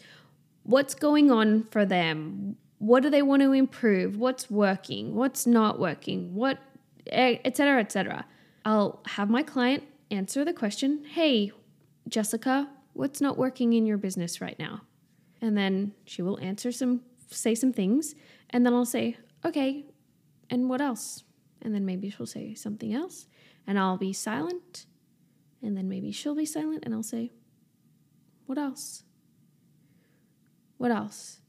what's 0.63 0.95
going 0.95 1.31
on 1.31 1.63
for 1.63 1.85
them, 1.85 2.57
what 2.79 3.03
do 3.03 3.09
they 3.09 3.21
want 3.21 3.41
to 3.41 3.51
improve, 3.51 4.17
what's 4.17 4.49
working, 4.49 5.15
what's 5.15 5.45
not 5.45 5.79
working, 5.79 6.33
what, 6.35 6.59
etc., 7.07 7.79
etc. 7.79 8.25
I'll 8.63 9.01
have 9.05 9.29
my 9.29 9.43
client 9.43 9.83
answer 10.11 10.43
the 10.43 10.53
question, 10.53 11.03
"Hey, 11.05 11.51
Jessica, 12.07 12.69
what's 12.93 13.21
not 13.21 13.37
working 13.37 13.73
in 13.73 13.85
your 13.85 13.97
business 13.97 14.41
right 14.41 14.57
now?" 14.57 14.81
And 15.41 15.57
then 15.57 15.93
she 16.05 16.21
will 16.21 16.39
answer 16.39 16.71
some 16.71 17.01
say 17.27 17.55
some 17.55 17.73
things, 17.73 18.15
and 18.49 18.65
then 18.65 18.73
I'll 18.73 18.85
say, 18.85 19.17
"Okay, 19.43 19.85
and 20.49 20.69
what 20.69 20.81
else?" 20.81 21.23
And 21.61 21.73
then 21.73 21.85
maybe 21.85 22.09
she'll 22.09 22.25
say 22.25 22.53
something 22.53 22.93
else, 22.93 23.27
and 23.65 23.79
I'll 23.79 23.97
be 23.97 24.13
silent 24.13 24.85
and 25.65 25.75
then 25.75 25.89
maybe 25.89 26.11
she'll 26.11 26.35
be 26.35 26.45
silent 26.45 26.83
and 26.85 26.93
I'll 26.93 27.03
say, 27.03 27.31
What 28.45 28.57
else? 28.57 29.03
What 30.77 30.91
else? 30.91 31.39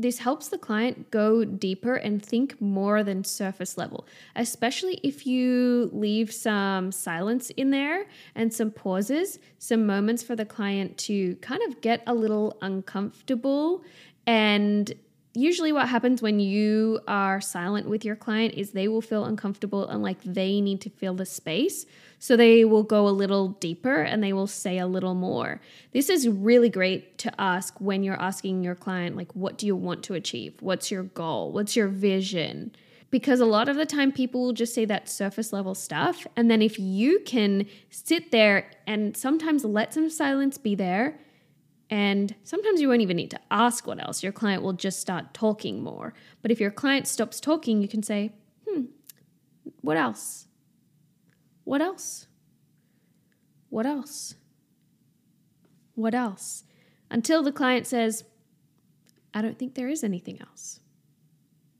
This 0.00 0.18
helps 0.18 0.46
the 0.46 0.58
client 0.58 1.10
go 1.10 1.44
deeper 1.44 1.96
and 1.96 2.24
think 2.24 2.60
more 2.60 3.02
than 3.02 3.24
surface 3.24 3.76
level, 3.76 4.06
especially 4.36 5.00
if 5.02 5.26
you 5.26 5.90
leave 5.92 6.32
some 6.32 6.92
silence 6.92 7.50
in 7.50 7.72
there 7.72 8.06
and 8.36 8.54
some 8.54 8.70
pauses, 8.70 9.40
some 9.58 9.86
moments 9.86 10.22
for 10.22 10.36
the 10.36 10.44
client 10.44 10.96
to 10.98 11.34
kind 11.36 11.62
of 11.66 11.80
get 11.80 12.04
a 12.06 12.14
little 12.14 12.56
uncomfortable 12.62 13.82
and 14.24 14.92
usually 15.34 15.72
what 15.72 15.88
happens 15.88 16.22
when 16.22 16.40
you 16.40 17.00
are 17.06 17.40
silent 17.40 17.88
with 17.88 18.04
your 18.04 18.16
client 18.16 18.54
is 18.54 18.70
they 18.70 18.88
will 18.88 19.00
feel 19.00 19.24
uncomfortable 19.24 19.86
and 19.86 20.02
like 20.02 20.22
they 20.22 20.60
need 20.60 20.80
to 20.80 20.90
fill 20.90 21.14
the 21.14 21.26
space. 21.26 21.86
So 22.18 22.36
they 22.36 22.64
will 22.64 22.82
go 22.82 23.06
a 23.06 23.10
little 23.10 23.48
deeper 23.60 24.02
and 24.02 24.22
they 24.22 24.32
will 24.32 24.46
say 24.46 24.78
a 24.78 24.86
little 24.86 25.14
more. 25.14 25.60
This 25.92 26.08
is 26.10 26.28
really 26.28 26.68
great 26.68 27.18
to 27.18 27.40
ask 27.40 27.80
when 27.80 28.02
you're 28.02 28.20
asking 28.20 28.64
your 28.64 28.74
client, 28.74 29.16
like, 29.16 29.32
what 29.34 29.56
do 29.58 29.66
you 29.66 29.76
want 29.76 30.02
to 30.04 30.14
achieve? 30.14 30.54
What's 30.60 30.90
your 30.90 31.04
goal? 31.04 31.52
What's 31.52 31.76
your 31.76 31.88
vision? 31.88 32.72
Because 33.10 33.40
a 33.40 33.46
lot 33.46 33.68
of 33.68 33.76
the 33.76 33.86
time 33.86 34.12
people 34.12 34.42
will 34.42 34.52
just 34.52 34.74
say 34.74 34.84
that 34.84 35.08
surface 35.08 35.52
level 35.52 35.74
stuff. 35.74 36.26
And 36.36 36.50
then 36.50 36.60
if 36.60 36.78
you 36.78 37.20
can 37.20 37.66
sit 37.90 38.32
there 38.32 38.70
and 38.86 39.16
sometimes 39.16 39.64
let 39.64 39.94
some 39.94 40.10
silence 40.10 40.58
be 40.58 40.74
there 40.74 41.18
and 41.90 42.34
sometimes 42.44 42.80
you 42.80 42.88
won't 42.88 43.00
even 43.00 43.16
need 43.16 43.30
to 43.30 43.40
ask 43.50 43.86
what 43.86 44.02
else. 44.02 44.22
Your 44.22 44.32
client 44.32 44.62
will 44.62 44.74
just 44.74 45.00
start 45.00 45.32
talking 45.32 45.82
more. 45.82 46.12
But 46.42 46.50
if 46.50 46.60
your 46.60 46.70
client 46.70 47.06
stops 47.06 47.40
talking, 47.40 47.80
you 47.80 47.88
can 47.88 48.02
say, 48.02 48.32
hmm, 48.68 48.84
what 49.80 49.96
else? 49.96 50.46
What 51.64 51.80
else? 51.80 52.26
What 53.70 53.86
else? 53.86 54.34
What 55.94 56.14
else? 56.14 56.64
Until 57.10 57.42
the 57.42 57.52
client 57.52 57.86
says, 57.86 58.24
I 59.32 59.40
don't 59.40 59.58
think 59.58 59.74
there 59.74 59.88
is 59.88 60.04
anything 60.04 60.40
else. 60.40 60.80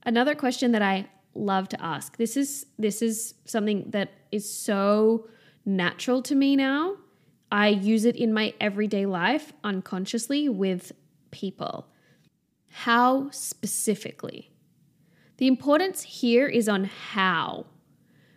Another 0.05 0.35
question 0.35 0.73
that 0.73 0.83
I 0.83 1.09
love 1.35 1.69
to 1.69 1.83
ask. 1.83 2.17
This 2.17 2.37
is 2.37 2.67
this 2.79 3.03
is 3.03 3.35
something 3.45 3.91
that 3.91 4.13
is 4.33 4.51
so 4.51 5.29
natural 5.65 6.23
to 6.23 6.35
me 6.35 6.57
now 6.57 6.97
I 7.51 7.69
use 7.69 8.05
it 8.05 8.17
in 8.17 8.33
my 8.33 8.55
everyday 8.61 9.07
life 9.07 9.53
unconsciously 9.65 10.49
with 10.49 10.93
people. 11.31 11.89
How 12.71 13.31
specifically? 13.31 14.51
The 15.39 15.47
importance 15.47 16.03
here 16.03 16.47
is 16.47 16.69
on 16.69 16.85
how, 16.85 17.67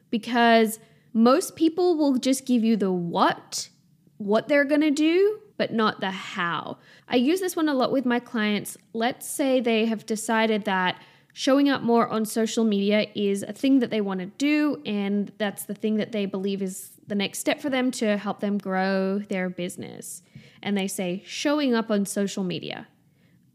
because 0.09 0.79
most 1.13 1.55
people 1.55 1.97
will 1.97 2.17
just 2.17 2.45
give 2.45 2.63
you 2.63 2.77
the 2.77 2.91
what, 2.91 3.69
what 4.17 4.47
they're 4.47 4.65
gonna 4.65 4.91
do, 4.91 5.39
but 5.57 5.73
not 5.73 5.99
the 5.99 6.11
how. 6.11 6.77
I 7.07 7.17
use 7.17 7.39
this 7.39 7.55
one 7.55 7.67
a 7.67 7.73
lot 7.73 7.91
with 7.91 8.05
my 8.05 8.19
clients. 8.19 8.77
Let's 8.93 9.27
say 9.27 9.59
they 9.59 9.85
have 9.85 10.05
decided 10.05 10.65
that 10.65 11.01
showing 11.33 11.69
up 11.69 11.81
more 11.81 12.07
on 12.07 12.25
social 12.25 12.63
media 12.63 13.07
is 13.15 13.43
a 13.43 13.53
thing 13.53 13.79
that 13.79 13.89
they 13.89 14.01
want 14.01 14.19
to 14.19 14.25
do, 14.25 14.81
and 14.85 15.31
that's 15.37 15.63
the 15.63 15.73
thing 15.73 15.97
that 15.97 16.11
they 16.11 16.25
believe 16.25 16.61
is 16.61 16.91
the 17.11 17.15
next 17.15 17.39
step 17.39 17.59
for 17.59 17.69
them 17.69 17.91
to 17.91 18.15
help 18.15 18.39
them 18.39 18.57
grow 18.57 19.19
their 19.19 19.49
business. 19.49 20.23
And 20.63 20.77
they 20.77 20.87
say, 20.87 21.21
showing 21.25 21.75
up 21.75 21.91
on 21.91 22.05
social 22.05 22.45
media. 22.45 22.87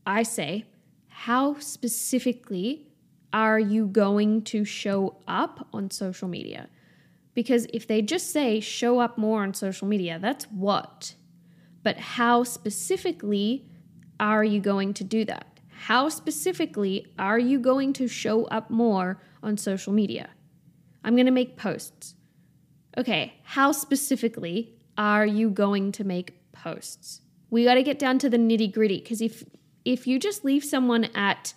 I 0.07 0.25
say, 0.25 0.67
how 1.09 1.59
specifically 1.59 2.87
are 3.33 3.59
you 3.59 3.87
going 3.87 4.43
to 4.43 4.67
show 4.67 5.17
up 5.27 5.69
on 5.73 5.91
social 5.91 6.29
media? 6.29 6.69
Because 7.33 7.67
if 7.73 7.87
they 7.87 8.03
just 8.03 8.31
say 8.31 8.61
show 8.61 9.01
up 9.01 9.17
more 9.17 9.43
on 9.43 9.55
social 9.55 9.89
media, 9.89 10.19
that's 10.21 10.45
what. 10.51 11.15
But 11.83 11.97
how 11.97 12.45
specifically 12.45 13.65
are 14.21 14.45
you 14.45 14.61
going 14.61 14.93
to 14.93 15.03
do 15.03 15.25
that? 15.25 15.61
How 15.71 16.11
specifically 16.11 17.07
are 17.19 17.39
you 17.39 17.59
going 17.59 17.95
to 17.95 18.07
show 18.07 18.45
up 18.49 18.69
more 18.69 19.23
on 19.43 19.57
social 19.57 19.95
media? 19.95 20.29
I'm 21.03 21.15
going 21.15 21.25
to 21.25 21.33
make 21.33 21.57
posts 21.57 22.16
okay, 22.97 23.35
how 23.43 23.73
specifically 23.73 24.75
are 24.97 25.27
you 25.27 25.51
going 25.51 25.93
to 25.93 26.05
make 26.05 26.53
posts? 26.53 27.21
We 27.51 27.65
got 27.65 27.75
to 27.75 27.83
get 27.83 27.99
down 27.99 28.19
to 28.21 28.31
the 28.31 28.39
nitty 28.39 28.73
gritty 28.73 28.99
because 28.99 29.21
if 29.21 29.45
if 29.85 30.07
you 30.07 30.19
just 30.19 30.45
leave 30.45 30.65
someone 30.65 31.05
at 31.15 31.55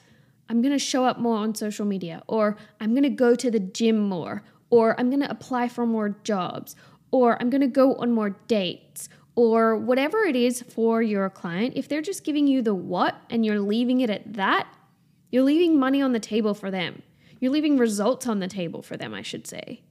I'm 0.49 0.61
going 0.61 0.73
to 0.73 0.79
show 0.79 1.05
up 1.05 1.19
more 1.19 1.37
on 1.37 1.53
social 1.55 1.85
media 1.85 2.23
or 2.27 2.57
I'm 2.79 2.91
going 2.91 3.03
to 3.03 3.09
go 3.09 3.35
to 3.35 3.51
the 3.51 3.59
gym 3.59 3.99
more 3.99 4.43
or 4.69 4.99
I'm 4.99 5.09
going 5.09 5.21
to 5.21 5.29
apply 5.29 5.67
for 5.67 5.85
more 5.85 6.17
jobs 6.23 6.75
or 7.11 7.39
I'm 7.41 7.49
going 7.49 7.61
to 7.61 7.67
go 7.67 7.95
on 7.95 8.11
more 8.11 8.31
dates 8.47 9.09
or 9.35 9.75
whatever 9.75 10.19
it 10.19 10.35
is 10.35 10.61
for 10.63 11.01
your 11.01 11.29
client, 11.29 11.73
if 11.75 11.87
they're 11.87 12.01
just 12.01 12.23
giving 12.23 12.45
you 12.45 12.61
the 12.61 12.73
what 12.75 13.15
and 13.29 13.45
you're 13.45 13.59
leaving 13.59 14.01
it 14.01 14.09
at 14.09 14.33
that, 14.33 14.67
you're 15.31 15.43
leaving 15.43 15.79
money 15.79 16.01
on 16.01 16.11
the 16.11 16.19
table 16.19 16.53
for 16.53 16.69
them. 16.69 17.01
You're 17.39 17.51
leaving 17.51 17.77
results 17.77 18.27
on 18.27 18.39
the 18.39 18.47
table 18.47 18.81
for 18.81 18.97
them, 18.97 19.13
I 19.13 19.21
should 19.21 19.47
say. 19.47 19.81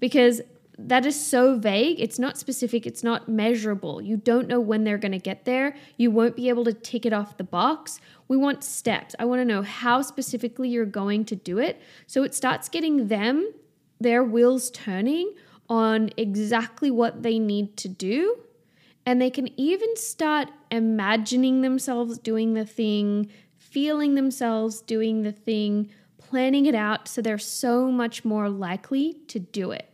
Because 0.00 0.40
that 0.78 1.06
is 1.06 1.18
so 1.18 1.56
vague. 1.56 2.00
It's 2.00 2.18
not 2.18 2.36
specific, 2.36 2.86
it's 2.86 3.04
not 3.04 3.28
measurable. 3.28 4.02
You 4.02 4.16
don't 4.16 4.48
know 4.48 4.60
when 4.60 4.84
they're 4.84 4.98
going 4.98 5.12
to 5.12 5.18
get 5.18 5.44
there. 5.44 5.76
You 5.96 6.10
won't 6.10 6.36
be 6.36 6.48
able 6.48 6.64
to 6.64 6.72
tick 6.72 7.06
it 7.06 7.12
off 7.12 7.36
the 7.36 7.44
box. 7.44 8.00
We 8.26 8.36
want 8.36 8.64
steps. 8.64 9.14
I 9.18 9.24
want 9.24 9.40
to 9.40 9.44
know 9.44 9.62
how 9.62 10.02
specifically 10.02 10.68
you're 10.68 10.84
going 10.86 11.24
to 11.26 11.36
do 11.36 11.58
it. 11.58 11.80
So 12.06 12.22
it 12.24 12.34
starts 12.34 12.68
getting 12.68 13.08
them, 13.08 13.52
their 14.00 14.24
wheels 14.24 14.70
turning 14.70 15.34
on 15.68 16.10
exactly 16.16 16.90
what 16.90 17.22
they 17.22 17.38
need 17.38 17.76
to 17.78 17.88
do. 17.88 18.38
And 19.06 19.20
they 19.20 19.30
can 19.30 19.48
even 19.60 19.96
start 19.96 20.50
imagining 20.70 21.60
themselves 21.60 22.18
doing 22.18 22.54
the 22.54 22.64
thing, 22.64 23.30
feeling 23.56 24.14
themselves 24.14 24.80
doing 24.80 25.22
the 25.22 25.32
thing, 25.32 25.90
planning 26.18 26.66
it 26.66 26.74
out 26.74 27.06
so 27.06 27.20
they're 27.20 27.38
so 27.38 27.90
much 27.90 28.24
more 28.24 28.48
likely 28.48 29.14
to 29.28 29.38
do 29.38 29.70
it. 29.70 29.93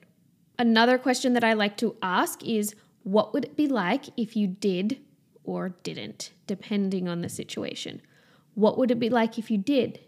Another 0.60 0.98
question 0.98 1.32
that 1.32 1.42
I 1.42 1.54
like 1.54 1.78
to 1.78 1.96
ask 2.02 2.44
is 2.44 2.74
what 3.02 3.32
would 3.32 3.46
it 3.46 3.56
be 3.56 3.66
like 3.66 4.04
if 4.18 4.36
you 4.36 4.46
did 4.46 5.00
or 5.42 5.70
didn't, 5.82 6.32
depending 6.46 7.08
on 7.08 7.22
the 7.22 7.30
situation? 7.30 8.02
What 8.52 8.76
would 8.76 8.90
it 8.90 9.00
be 9.00 9.08
like 9.08 9.38
if 9.38 9.50
you 9.50 9.56
did? 9.56 10.00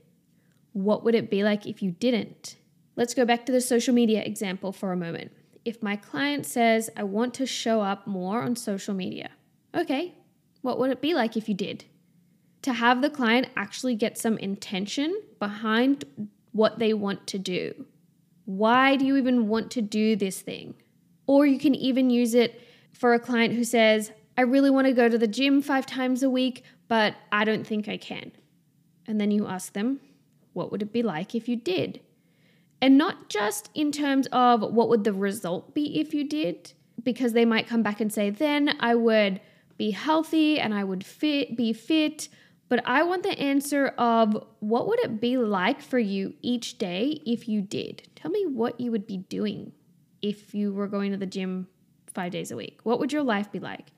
What 0.74 1.04
would 1.04 1.14
it 1.14 1.30
be 1.30 1.42
like 1.42 1.66
if 1.66 1.82
you 1.82 1.92
didn't? 1.92 2.56
Let's 2.96 3.14
go 3.14 3.24
back 3.24 3.46
to 3.46 3.52
the 3.52 3.62
social 3.62 3.94
media 3.94 4.22
example 4.22 4.72
for 4.72 4.92
a 4.92 4.96
moment. 4.96 5.32
If 5.64 5.82
my 5.82 5.96
client 5.96 6.44
says, 6.44 6.90
I 6.98 7.04
want 7.04 7.32
to 7.34 7.46
show 7.46 7.80
up 7.80 8.06
more 8.06 8.42
on 8.42 8.54
social 8.54 8.92
media, 8.92 9.30
okay, 9.74 10.16
what 10.60 10.78
would 10.78 10.90
it 10.90 11.00
be 11.00 11.14
like 11.14 11.34
if 11.34 11.48
you 11.48 11.54
did? 11.54 11.86
To 12.60 12.74
have 12.74 13.00
the 13.00 13.08
client 13.08 13.48
actually 13.56 13.94
get 13.94 14.18
some 14.18 14.36
intention 14.36 15.18
behind 15.38 16.04
what 16.52 16.78
they 16.78 16.92
want 16.92 17.26
to 17.28 17.38
do. 17.38 17.86
Why 18.44 18.96
do 18.96 19.04
you 19.04 19.16
even 19.16 19.48
want 19.48 19.70
to 19.72 19.82
do 19.82 20.16
this 20.16 20.40
thing? 20.40 20.74
Or 21.26 21.46
you 21.46 21.58
can 21.58 21.74
even 21.74 22.10
use 22.10 22.34
it 22.34 22.60
for 22.92 23.14
a 23.14 23.20
client 23.20 23.54
who 23.54 23.64
says, 23.64 24.12
I 24.36 24.42
really 24.42 24.70
want 24.70 24.86
to 24.86 24.92
go 24.92 25.08
to 25.08 25.18
the 25.18 25.26
gym 25.26 25.62
five 25.62 25.86
times 25.86 26.22
a 26.22 26.30
week, 26.30 26.64
but 26.88 27.14
I 27.30 27.44
don't 27.44 27.66
think 27.66 27.88
I 27.88 27.96
can. 27.96 28.32
And 29.06 29.20
then 29.20 29.30
you 29.30 29.46
ask 29.46 29.72
them, 29.72 30.00
what 30.52 30.70
would 30.70 30.82
it 30.82 30.92
be 30.92 31.02
like 31.02 31.34
if 31.34 31.48
you 31.48 31.56
did? 31.56 32.00
And 32.80 32.98
not 32.98 33.28
just 33.28 33.70
in 33.74 33.92
terms 33.92 34.26
of 34.32 34.62
what 34.62 34.88
would 34.88 35.04
the 35.04 35.12
result 35.12 35.74
be 35.74 36.00
if 36.00 36.12
you 36.12 36.28
did, 36.28 36.72
because 37.02 37.32
they 37.32 37.44
might 37.44 37.68
come 37.68 37.82
back 37.82 38.00
and 38.00 38.12
say, 38.12 38.30
then 38.30 38.76
I 38.80 38.94
would 38.94 39.40
be 39.76 39.92
healthy 39.92 40.58
and 40.58 40.74
I 40.74 40.84
would 40.84 41.04
fit, 41.04 41.56
be 41.56 41.72
fit. 41.72 42.28
But 42.72 42.84
I 42.86 43.02
want 43.02 43.22
the 43.22 43.38
answer 43.38 43.88
of 43.98 44.34
what 44.60 44.88
would 44.88 44.98
it 45.00 45.20
be 45.20 45.36
like 45.36 45.82
for 45.82 45.98
you 45.98 46.32
each 46.40 46.78
day 46.78 47.20
if 47.26 47.46
you 47.46 47.60
did? 47.60 48.08
Tell 48.14 48.30
me 48.30 48.46
what 48.46 48.80
you 48.80 48.90
would 48.90 49.06
be 49.06 49.18
doing 49.18 49.72
if 50.22 50.54
you 50.54 50.72
were 50.72 50.88
going 50.88 51.10
to 51.10 51.18
the 51.18 51.26
gym 51.26 51.68
five 52.14 52.32
days 52.32 52.50
a 52.50 52.56
week. 52.56 52.80
What 52.82 52.98
would 52.98 53.12
your 53.12 53.24
life 53.24 53.52
be 53.52 53.58
like? 53.58 53.88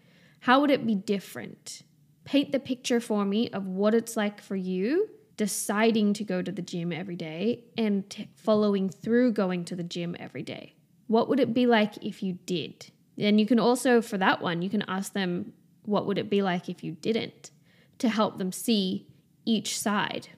How 0.41 0.61
would 0.61 0.73
it 0.73 0.85
be 0.85 0.97
different? 0.97 1.85
Paint 2.25 2.51
the 2.51 2.59
picture 2.59 2.99
for 2.99 3.25
me 3.25 3.49
of 3.51 3.65
what 3.69 3.95
it's 3.95 4.17
like 4.17 4.41
for 4.41 4.57
you 4.57 5.09
deciding 5.37 6.13
to 6.15 6.25
go 6.25 6.43
to 6.43 6.51
the 6.51 6.61
gym 6.61 6.91
every 6.91 7.15
day 7.15 7.63
and 7.79 8.11
t- 8.11 8.29
following 8.35 8.89
through 8.91 9.35
going 9.35 9.65
to 9.67 9.77
the 9.77 9.85
gym 9.85 10.17
every 10.19 10.43
day. 10.43 10.75
What 11.07 11.29
would 11.29 11.39
it 11.39 11.55
be 11.55 11.67
like 11.67 12.05
if 12.05 12.25
you 12.25 12.41
did? 12.45 12.91
And 13.19 13.39
you 13.39 13.47
can 13.47 13.61
also, 13.61 14.03
for 14.03 14.19
that 14.19 14.43
one, 14.43 14.63
you 14.63 14.69
can 14.69 14.83
ask 14.89 15.13
them, 15.13 15.53
what 15.85 16.07
would 16.07 16.19
it 16.19 16.29
be 16.29 16.43
like 16.43 16.69
if 16.69 16.83
you 16.83 16.91
didn't? 16.91 17.53
To 17.99 18.09
help 18.09 18.39
them 18.39 18.53
see 18.53 19.07
each 19.45 19.79
side. 19.79 20.29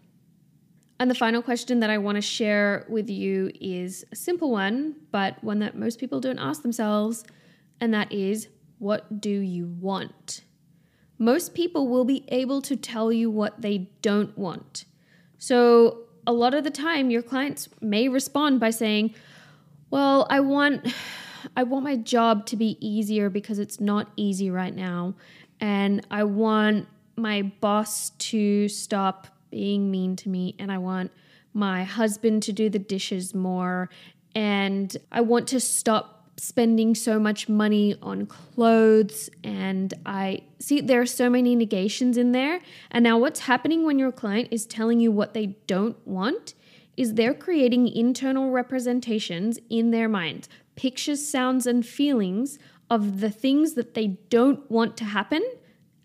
And 0.99 1.11
the 1.11 1.15
final 1.15 1.43
question 1.43 1.81
that 1.81 1.91
I 1.91 1.99
want 1.99 2.17
to 2.17 2.23
share 2.23 2.87
with 2.89 3.11
you 3.11 3.51
is 3.61 4.05
a 4.13 4.17
simple 4.17 4.51
one, 4.51 4.97
but 5.11 5.43
one 5.45 5.59
that 5.59 5.77
most 5.77 5.99
people 5.99 6.21
don't 6.21 6.39
ask 6.39 6.63
themselves, 6.63 7.25
and 7.81 7.93
that 7.93 8.11
is 8.13 8.49
what 8.79 9.21
do 9.21 9.31
you 9.31 9.67
want? 9.67 10.43
Most 11.19 11.55
people 11.55 11.89
will 11.89 12.05
be 12.05 12.25
able 12.29 12.63
to 12.63 12.77
tell 12.77 13.13
you 13.13 13.31
what 13.31 13.63
they 13.63 13.91
don't 14.03 14.37
want. 14.37 14.85
So, 15.39 16.01
a 16.27 16.33
lot 16.33 16.55
of 16.55 16.65
the 16.65 16.71
time 16.71 17.11
your 17.11 17.23
clients 17.23 17.69
may 17.81 18.09
respond 18.09 18.59
by 18.59 18.71
saying, 18.71 19.15
"Well, 19.91 20.27
I 20.29 20.41
want 20.41 20.93
I 21.57 21.63
want 21.63 21.85
my 21.85 21.97
job 21.97 22.47
to 22.47 22.57
be 22.57 22.77
easier 22.87 23.31
because 23.31 23.59
it's 23.59 23.81
not 23.81 24.11
easy 24.17 24.51
right 24.51 24.75
now, 24.75 25.15
and 25.61 26.07
I 26.11 26.25
want 26.25 26.89
my 27.17 27.43
boss 27.43 28.11
to 28.11 28.69
stop 28.69 29.29
being 29.51 29.91
mean 29.91 30.17
to 30.17 30.29
me 30.29 30.55
and 30.59 30.71
I 30.71 30.79
want 30.79 31.11
my 31.55 31.85
husband 31.85 32.43
to 32.45 32.53
do 32.53 32.69
the 32.69 32.79
dishes 32.79 33.35
more 33.35 33.89
and 34.35 34.95
I 35.11 35.23
want 35.23 35.49
to 35.49 35.61
stop 35.61 36.17
spending 36.39 36.95
so 36.95 37.19
much 37.19 37.49
money 37.49 37.97
on 38.03 38.27
clothes 38.27 39.31
and 39.43 39.95
I 40.05 40.43
see 40.59 40.81
there 40.81 41.01
are 41.01 41.07
so 41.07 41.31
many 41.31 41.57
negations 41.57 42.19
in 42.19 42.33
there. 42.33 42.61
And 42.91 43.03
now 43.03 43.17
what's 43.19 43.41
happening 43.41 43.87
when 43.87 43.99
your 43.99 44.13
client 44.13 44.49
is 44.51 44.67
telling 44.67 45.01
you 45.01 45.11
what 45.11 45.33
they 45.33 45.57
don't 45.67 45.97
want 46.07 46.55
is 46.97 47.15
they're 47.15 47.35
creating 47.35 47.89
internal 47.89 48.51
representations 48.51 49.59
in 49.71 49.91
their 49.91 50.09
minds, 50.09 50.49
pictures, 50.77 51.27
sounds 51.27 51.67
and 51.67 51.87
feelings 51.87 52.59
of 52.91 53.21
the 53.21 53.31
things 53.31 53.75
that 53.75 53.95
they 53.95 54.07
don't 54.29 54.71
want 54.71 54.97
to 54.99 55.05
happen 55.05 55.43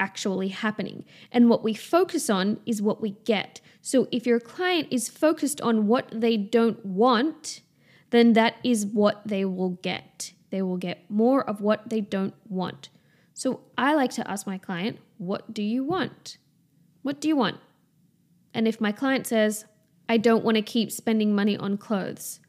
actually 0.01 0.47
happening. 0.47 1.05
And 1.31 1.47
what 1.47 1.63
we 1.63 1.75
focus 1.75 2.29
on 2.29 2.59
is 2.65 2.81
what 2.81 3.01
we 3.01 3.11
get. 3.23 3.61
So 3.81 4.07
if 4.11 4.25
your 4.25 4.39
client 4.39 4.87
is 4.89 5.07
focused 5.07 5.61
on 5.61 5.87
what 5.87 6.09
they 6.11 6.35
don't 6.35 6.83
want, 6.83 7.61
then 8.09 8.33
that 8.33 8.55
is 8.63 8.85
what 8.85 9.21
they 9.25 9.45
will 9.45 9.77
get. 9.81 10.33
They 10.49 10.61
will 10.61 10.77
get 10.77 11.09
more 11.09 11.47
of 11.47 11.61
what 11.61 11.89
they 11.89 12.01
don't 12.01 12.33
want. 12.49 12.89
So 13.33 13.61
I 13.77 13.93
like 13.93 14.11
to 14.13 14.29
ask 14.29 14.45
my 14.45 14.57
client, 14.57 14.97
What 15.17 15.53
do 15.53 15.63
you 15.63 15.83
want? 15.83 16.37
What 17.03 17.21
do 17.21 17.27
you 17.27 17.35
want? 17.35 17.57
And 18.53 18.67
if 18.67 18.81
my 18.81 18.91
client 18.91 19.27
says, 19.27 19.65
I 20.09 20.17
don't 20.17 20.43
want 20.43 20.55
to 20.55 20.61
keep 20.61 20.91
spending 20.91 21.33
money 21.33 21.55
on 21.55 21.77
clothes, 21.77 22.39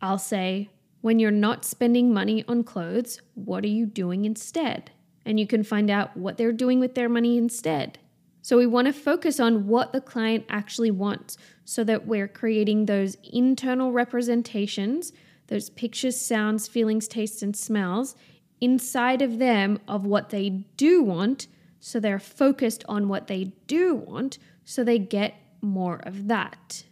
I'll 0.00 0.18
say, 0.18 0.70
When 1.02 1.18
you're 1.18 1.30
not 1.30 1.64
spending 1.64 2.14
money 2.14 2.44
on 2.46 2.62
clothes, 2.62 3.20
what 3.34 3.64
are 3.64 3.74
you 3.80 3.84
doing 3.84 4.24
instead? 4.24 4.92
And 5.24 5.40
you 5.40 5.46
can 5.46 5.62
find 5.62 5.90
out 5.90 6.16
what 6.16 6.36
they're 6.36 6.52
doing 6.52 6.80
with 6.80 6.94
their 6.94 7.08
money 7.08 7.38
instead. 7.38 7.98
So 8.42 8.58
we 8.58 8.66
want 8.66 8.86
to 8.88 8.92
focus 8.92 9.40
on 9.40 9.68
what 9.68 9.92
the 9.92 10.02
client 10.02 10.44
actually 10.50 10.90
wants 10.90 11.38
so 11.64 11.82
that 11.84 12.06
we're 12.06 12.28
creating 12.28 12.84
those 12.84 13.16
internal 13.32 13.90
representations, 13.90 15.14
those 15.46 15.70
pictures, 15.70 16.20
sounds, 16.20 16.68
feelings, 16.68 17.08
tastes, 17.08 17.42
and 17.42 17.56
smells 17.56 18.16
inside 18.60 19.22
of 19.22 19.38
them 19.38 19.78
of 19.88 20.04
what 20.04 20.30
they 20.30 20.50
do 20.76 21.02
want. 21.02 21.46
So 21.80 22.00
they're 22.00 22.18
focused 22.18 22.84
on 22.88 23.08
what 23.08 23.28
they 23.28 23.52
do 23.66 23.94
want 23.94 24.38
so 24.64 24.84
they 24.84 24.98
get 24.98 25.34
more 25.60 26.00
of 26.04 26.28
that. 26.28 26.84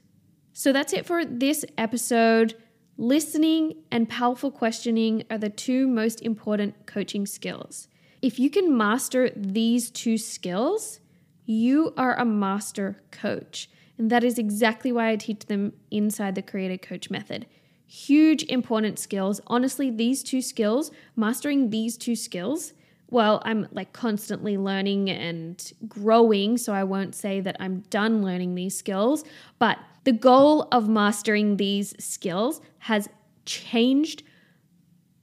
So 0.53 0.73
that's 0.73 0.92
it 0.92 1.07
for 1.07 1.25
this 1.25 1.64
episode. 1.79 2.55
Listening 2.99 3.77
and 3.90 4.09
powerful 4.09 4.51
questioning 4.51 5.25
are 5.31 5.38
the 5.38 5.49
two 5.49 5.88
most 5.88 6.23
important 6.23 6.87
coaching 6.87 7.27
skills. 7.27 7.88
If 8.23 8.39
you 8.39 8.49
can 8.51 8.77
master 8.77 9.31
these 9.35 9.91
two 9.91 10.17
skills, 10.17 11.01
you 11.45 11.93
are 11.97 12.15
a 12.15 12.25
master 12.25 13.03
coach. 13.11 13.69
And 13.99 14.11
that 14.11 14.25
is 14.25 14.39
exactly 14.39 14.93
why 14.93 15.11
I 15.11 15.17
teach 15.17 15.47
them 15.47 15.73
inside 15.91 16.37
the 16.37 16.43
Created 16.43 16.83
Coach 16.83 17.11
method. 17.11 17.47
Huge 17.87 18.45
important 18.45 18.99
skills. 18.99 19.41
Honestly, 19.49 19.91
these 19.91 20.23
two 20.23 20.41
skills, 20.41 20.91
mastering 21.17 21.71
these 21.71 21.99
two 21.99 22.17
skills, 22.17 22.73
well, 23.11 23.43
I'm 23.45 23.69
like 23.73 23.93
constantly 23.93 24.57
learning 24.57 25.11
and 25.11 25.73
growing, 25.87 26.57
so 26.57 26.73
I 26.73 26.85
won't 26.85 27.15
say 27.15 27.41
that 27.41 27.57
I'm 27.61 27.81
done 27.91 28.23
learning 28.23 28.55
these 28.55 28.79
skills, 28.79 29.25
but 29.59 29.79
the 30.05 30.13
goal 30.13 30.69
of 30.73 30.89
mastering 30.89 31.59
these 31.59 31.95
skills 32.03 32.63
has 32.79 33.09
changed 33.45 34.23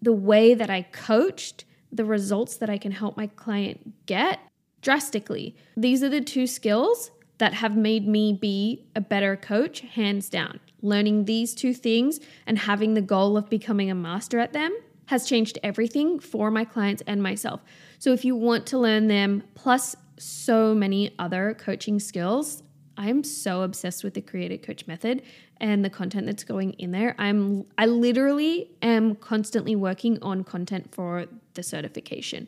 the 0.02 0.14
way 0.14 0.54
that 0.54 0.70
I 0.70 0.84
coached, 0.84 1.66
the 1.92 2.06
results 2.06 2.58
that 2.58 2.70
I 2.70 2.78
can 2.78 2.92
help 2.92 3.18
my 3.18 3.28
client 3.28 4.06
get, 4.06 4.40
drastically. 4.82 5.56
These 5.76 6.04
are 6.04 6.10
the 6.10 6.22
two 6.22 6.48
skills 6.48 7.12
that 7.40 7.54
have 7.54 7.76
made 7.76 8.08
me 8.08 8.34
be 8.34 8.86
a 8.96 9.02
better 9.02 9.36
coach, 9.36 9.82
hands 9.82 10.30
down. 10.30 10.60
Learning 10.82 11.26
these 11.26 11.54
two 11.54 11.74
things 11.74 12.20
and 12.46 12.60
having 12.60 12.94
the 12.94 13.02
goal 13.02 13.38
of 13.38 13.50
becoming 13.50 13.90
a 13.90 13.96
master 13.96 14.40
at 14.40 14.54
them 14.54 14.76
has 15.08 15.28
changed 15.28 15.58
everything 15.64 16.20
for 16.20 16.52
my 16.52 16.64
clients 16.64 17.02
and 17.08 17.24
myself. 17.24 17.62
So 17.98 18.14
if 18.14 18.24
you 18.24 18.36
want 18.36 18.68
to 18.68 18.78
learn 18.78 19.08
them, 19.08 19.44
plus 19.56 19.96
so 20.18 20.76
many 20.76 21.16
other 21.18 21.56
coaching 21.58 22.00
skills, 22.00 22.62
I'm 23.00 23.24
so 23.24 23.64
obsessed 23.64 24.04
with 24.04 24.14
the 24.14 24.22
created 24.22 24.62
coach 24.62 24.86
method 24.86 25.24
and 25.58 25.84
the 25.84 25.90
content 25.90 26.28
that's 26.28 26.44
going 26.44 26.74
in 26.74 26.92
there. 26.92 27.16
I'm 27.18 27.66
I 27.78 27.88
literally 27.88 28.70
am 28.84 29.16
constantly 29.16 29.76
working 29.76 30.22
on 30.22 30.44
content 30.44 30.94
for 30.94 31.26
the 31.56 31.64
certification 31.64 32.48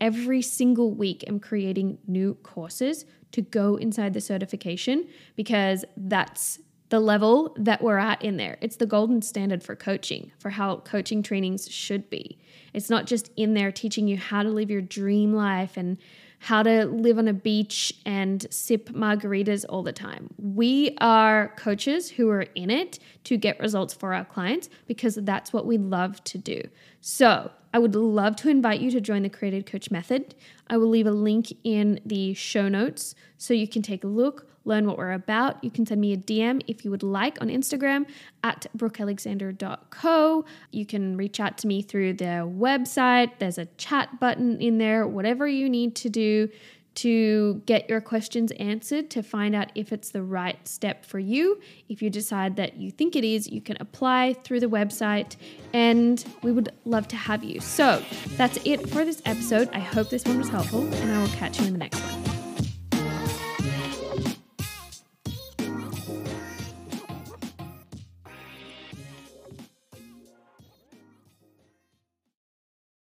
every 0.00 0.42
single 0.42 0.92
week 0.92 1.24
I'm 1.28 1.38
creating 1.38 1.98
new 2.06 2.34
courses 2.42 3.04
to 3.32 3.42
go 3.42 3.76
inside 3.76 4.14
the 4.14 4.20
certification 4.20 5.06
because 5.36 5.84
that's 5.96 6.58
the 6.88 6.98
level 6.98 7.54
that 7.56 7.82
we're 7.82 7.98
at 7.98 8.20
in 8.22 8.36
there. 8.36 8.58
It's 8.60 8.76
the 8.76 8.86
golden 8.86 9.22
standard 9.22 9.62
for 9.62 9.76
coaching, 9.76 10.32
for 10.40 10.50
how 10.50 10.78
coaching 10.78 11.22
trainings 11.22 11.70
should 11.70 12.10
be. 12.10 12.38
It's 12.74 12.90
not 12.90 13.06
just 13.06 13.30
in 13.36 13.54
there 13.54 13.70
teaching 13.70 14.08
you 14.08 14.16
how 14.16 14.42
to 14.42 14.48
live 14.48 14.70
your 14.70 14.80
dream 14.80 15.32
life 15.32 15.76
and 15.76 15.98
how 16.40 16.62
to 16.62 16.86
live 16.86 17.18
on 17.18 17.28
a 17.28 17.34
beach 17.34 17.92
and 18.06 18.46
sip 18.50 18.88
margaritas 18.90 19.66
all 19.68 19.82
the 19.82 19.92
time. 19.92 20.30
We 20.38 20.96
are 21.00 21.52
coaches 21.56 22.10
who 22.10 22.30
are 22.30 22.46
in 22.54 22.70
it 22.70 22.98
to 23.24 23.36
get 23.36 23.60
results 23.60 23.92
for 23.92 24.14
our 24.14 24.24
clients 24.24 24.70
because 24.86 25.16
that's 25.16 25.52
what 25.52 25.66
we 25.66 25.76
love 25.76 26.24
to 26.24 26.38
do. 26.38 26.62
So, 27.00 27.50
I 27.72 27.78
would 27.78 27.94
love 27.94 28.34
to 28.36 28.48
invite 28.48 28.80
you 28.80 28.90
to 28.90 29.00
join 29.00 29.22
the 29.22 29.28
Created 29.28 29.64
Coach 29.64 29.92
Method. 29.92 30.34
I 30.68 30.76
will 30.76 30.88
leave 30.88 31.06
a 31.06 31.12
link 31.12 31.52
in 31.62 32.00
the 32.04 32.34
show 32.34 32.68
notes 32.68 33.14
so 33.36 33.54
you 33.54 33.68
can 33.68 33.82
take 33.82 34.02
a 34.02 34.08
look, 34.08 34.49
learn 34.64 34.86
what 34.86 34.98
we're 34.98 35.12
about. 35.12 35.62
You 35.62 35.70
can 35.70 35.86
send 35.86 36.00
me 36.00 36.12
a 36.12 36.16
DM 36.16 36.62
if 36.66 36.84
you 36.84 36.90
would 36.90 37.02
like 37.02 37.40
on 37.40 37.48
Instagram 37.48 38.06
at 38.44 38.66
brookealexander.co. 38.76 40.44
You 40.70 40.86
can 40.86 41.16
reach 41.16 41.40
out 41.40 41.58
to 41.58 41.66
me 41.66 41.82
through 41.82 42.14
the 42.14 42.50
website. 42.58 43.32
There's 43.38 43.58
a 43.58 43.66
chat 43.76 44.20
button 44.20 44.60
in 44.60 44.78
there, 44.78 45.06
whatever 45.06 45.46
you 45.46 45.68
need 45.68 45.94
to 45.96 46.08
do 46.08 46.48
to 46.92 47.62
get 47.66 47.88
your 47.88 48.00
questions 48.00 48.50
answered 48.52 49.10
to 49.10 49.22
find 49.22 49.54
out 49.54 49.70
if 49.74 49.92
it's 49.92 50.10
the 50.10 50.22
right 50.22 50.66
step 50.66 51.04
for 51.04 51.18
you. 51.18 51.60
If 51.88 52.02
you 52.02 52.10
decide 52.10 52.56
that 52.56 52.76
you 52.76 52.90
think 52.90 53.16
it 53.16 53.24
is, 53.24 53.48
you 53.48 53.60
can 53.60 53.76
apply 53.80 54.34
through 54.44 54.60
the 54.60 54.66
website 54.66 55.36
and 55.72 56.22
we 56.42 56.52
would 56.52 56.70
love 56.84 57.08
to 57.08 57.16
have 57.16 57.44
you. 57.44 57.60
So 57.60 58.02
that's 58.36 58.58
it 58.64 58.88
for 58.90 59.04
this 59.04 59.22
episode. 59.24 59.70
I 59.72 59.80
hope 59.80 60.10
this 60.10 60.24
one 60.24 60.38
was 60.38 60.48
helpful 60.48 60.82
and 60.82 61.12
I 61.12 61.20
will 61.20 61.28
catch 61.28 61.60
you 61.60 61.66
in 61.66 61.72
the 61.72 61.78
next 61.78 62.00
one. 62.00 62.19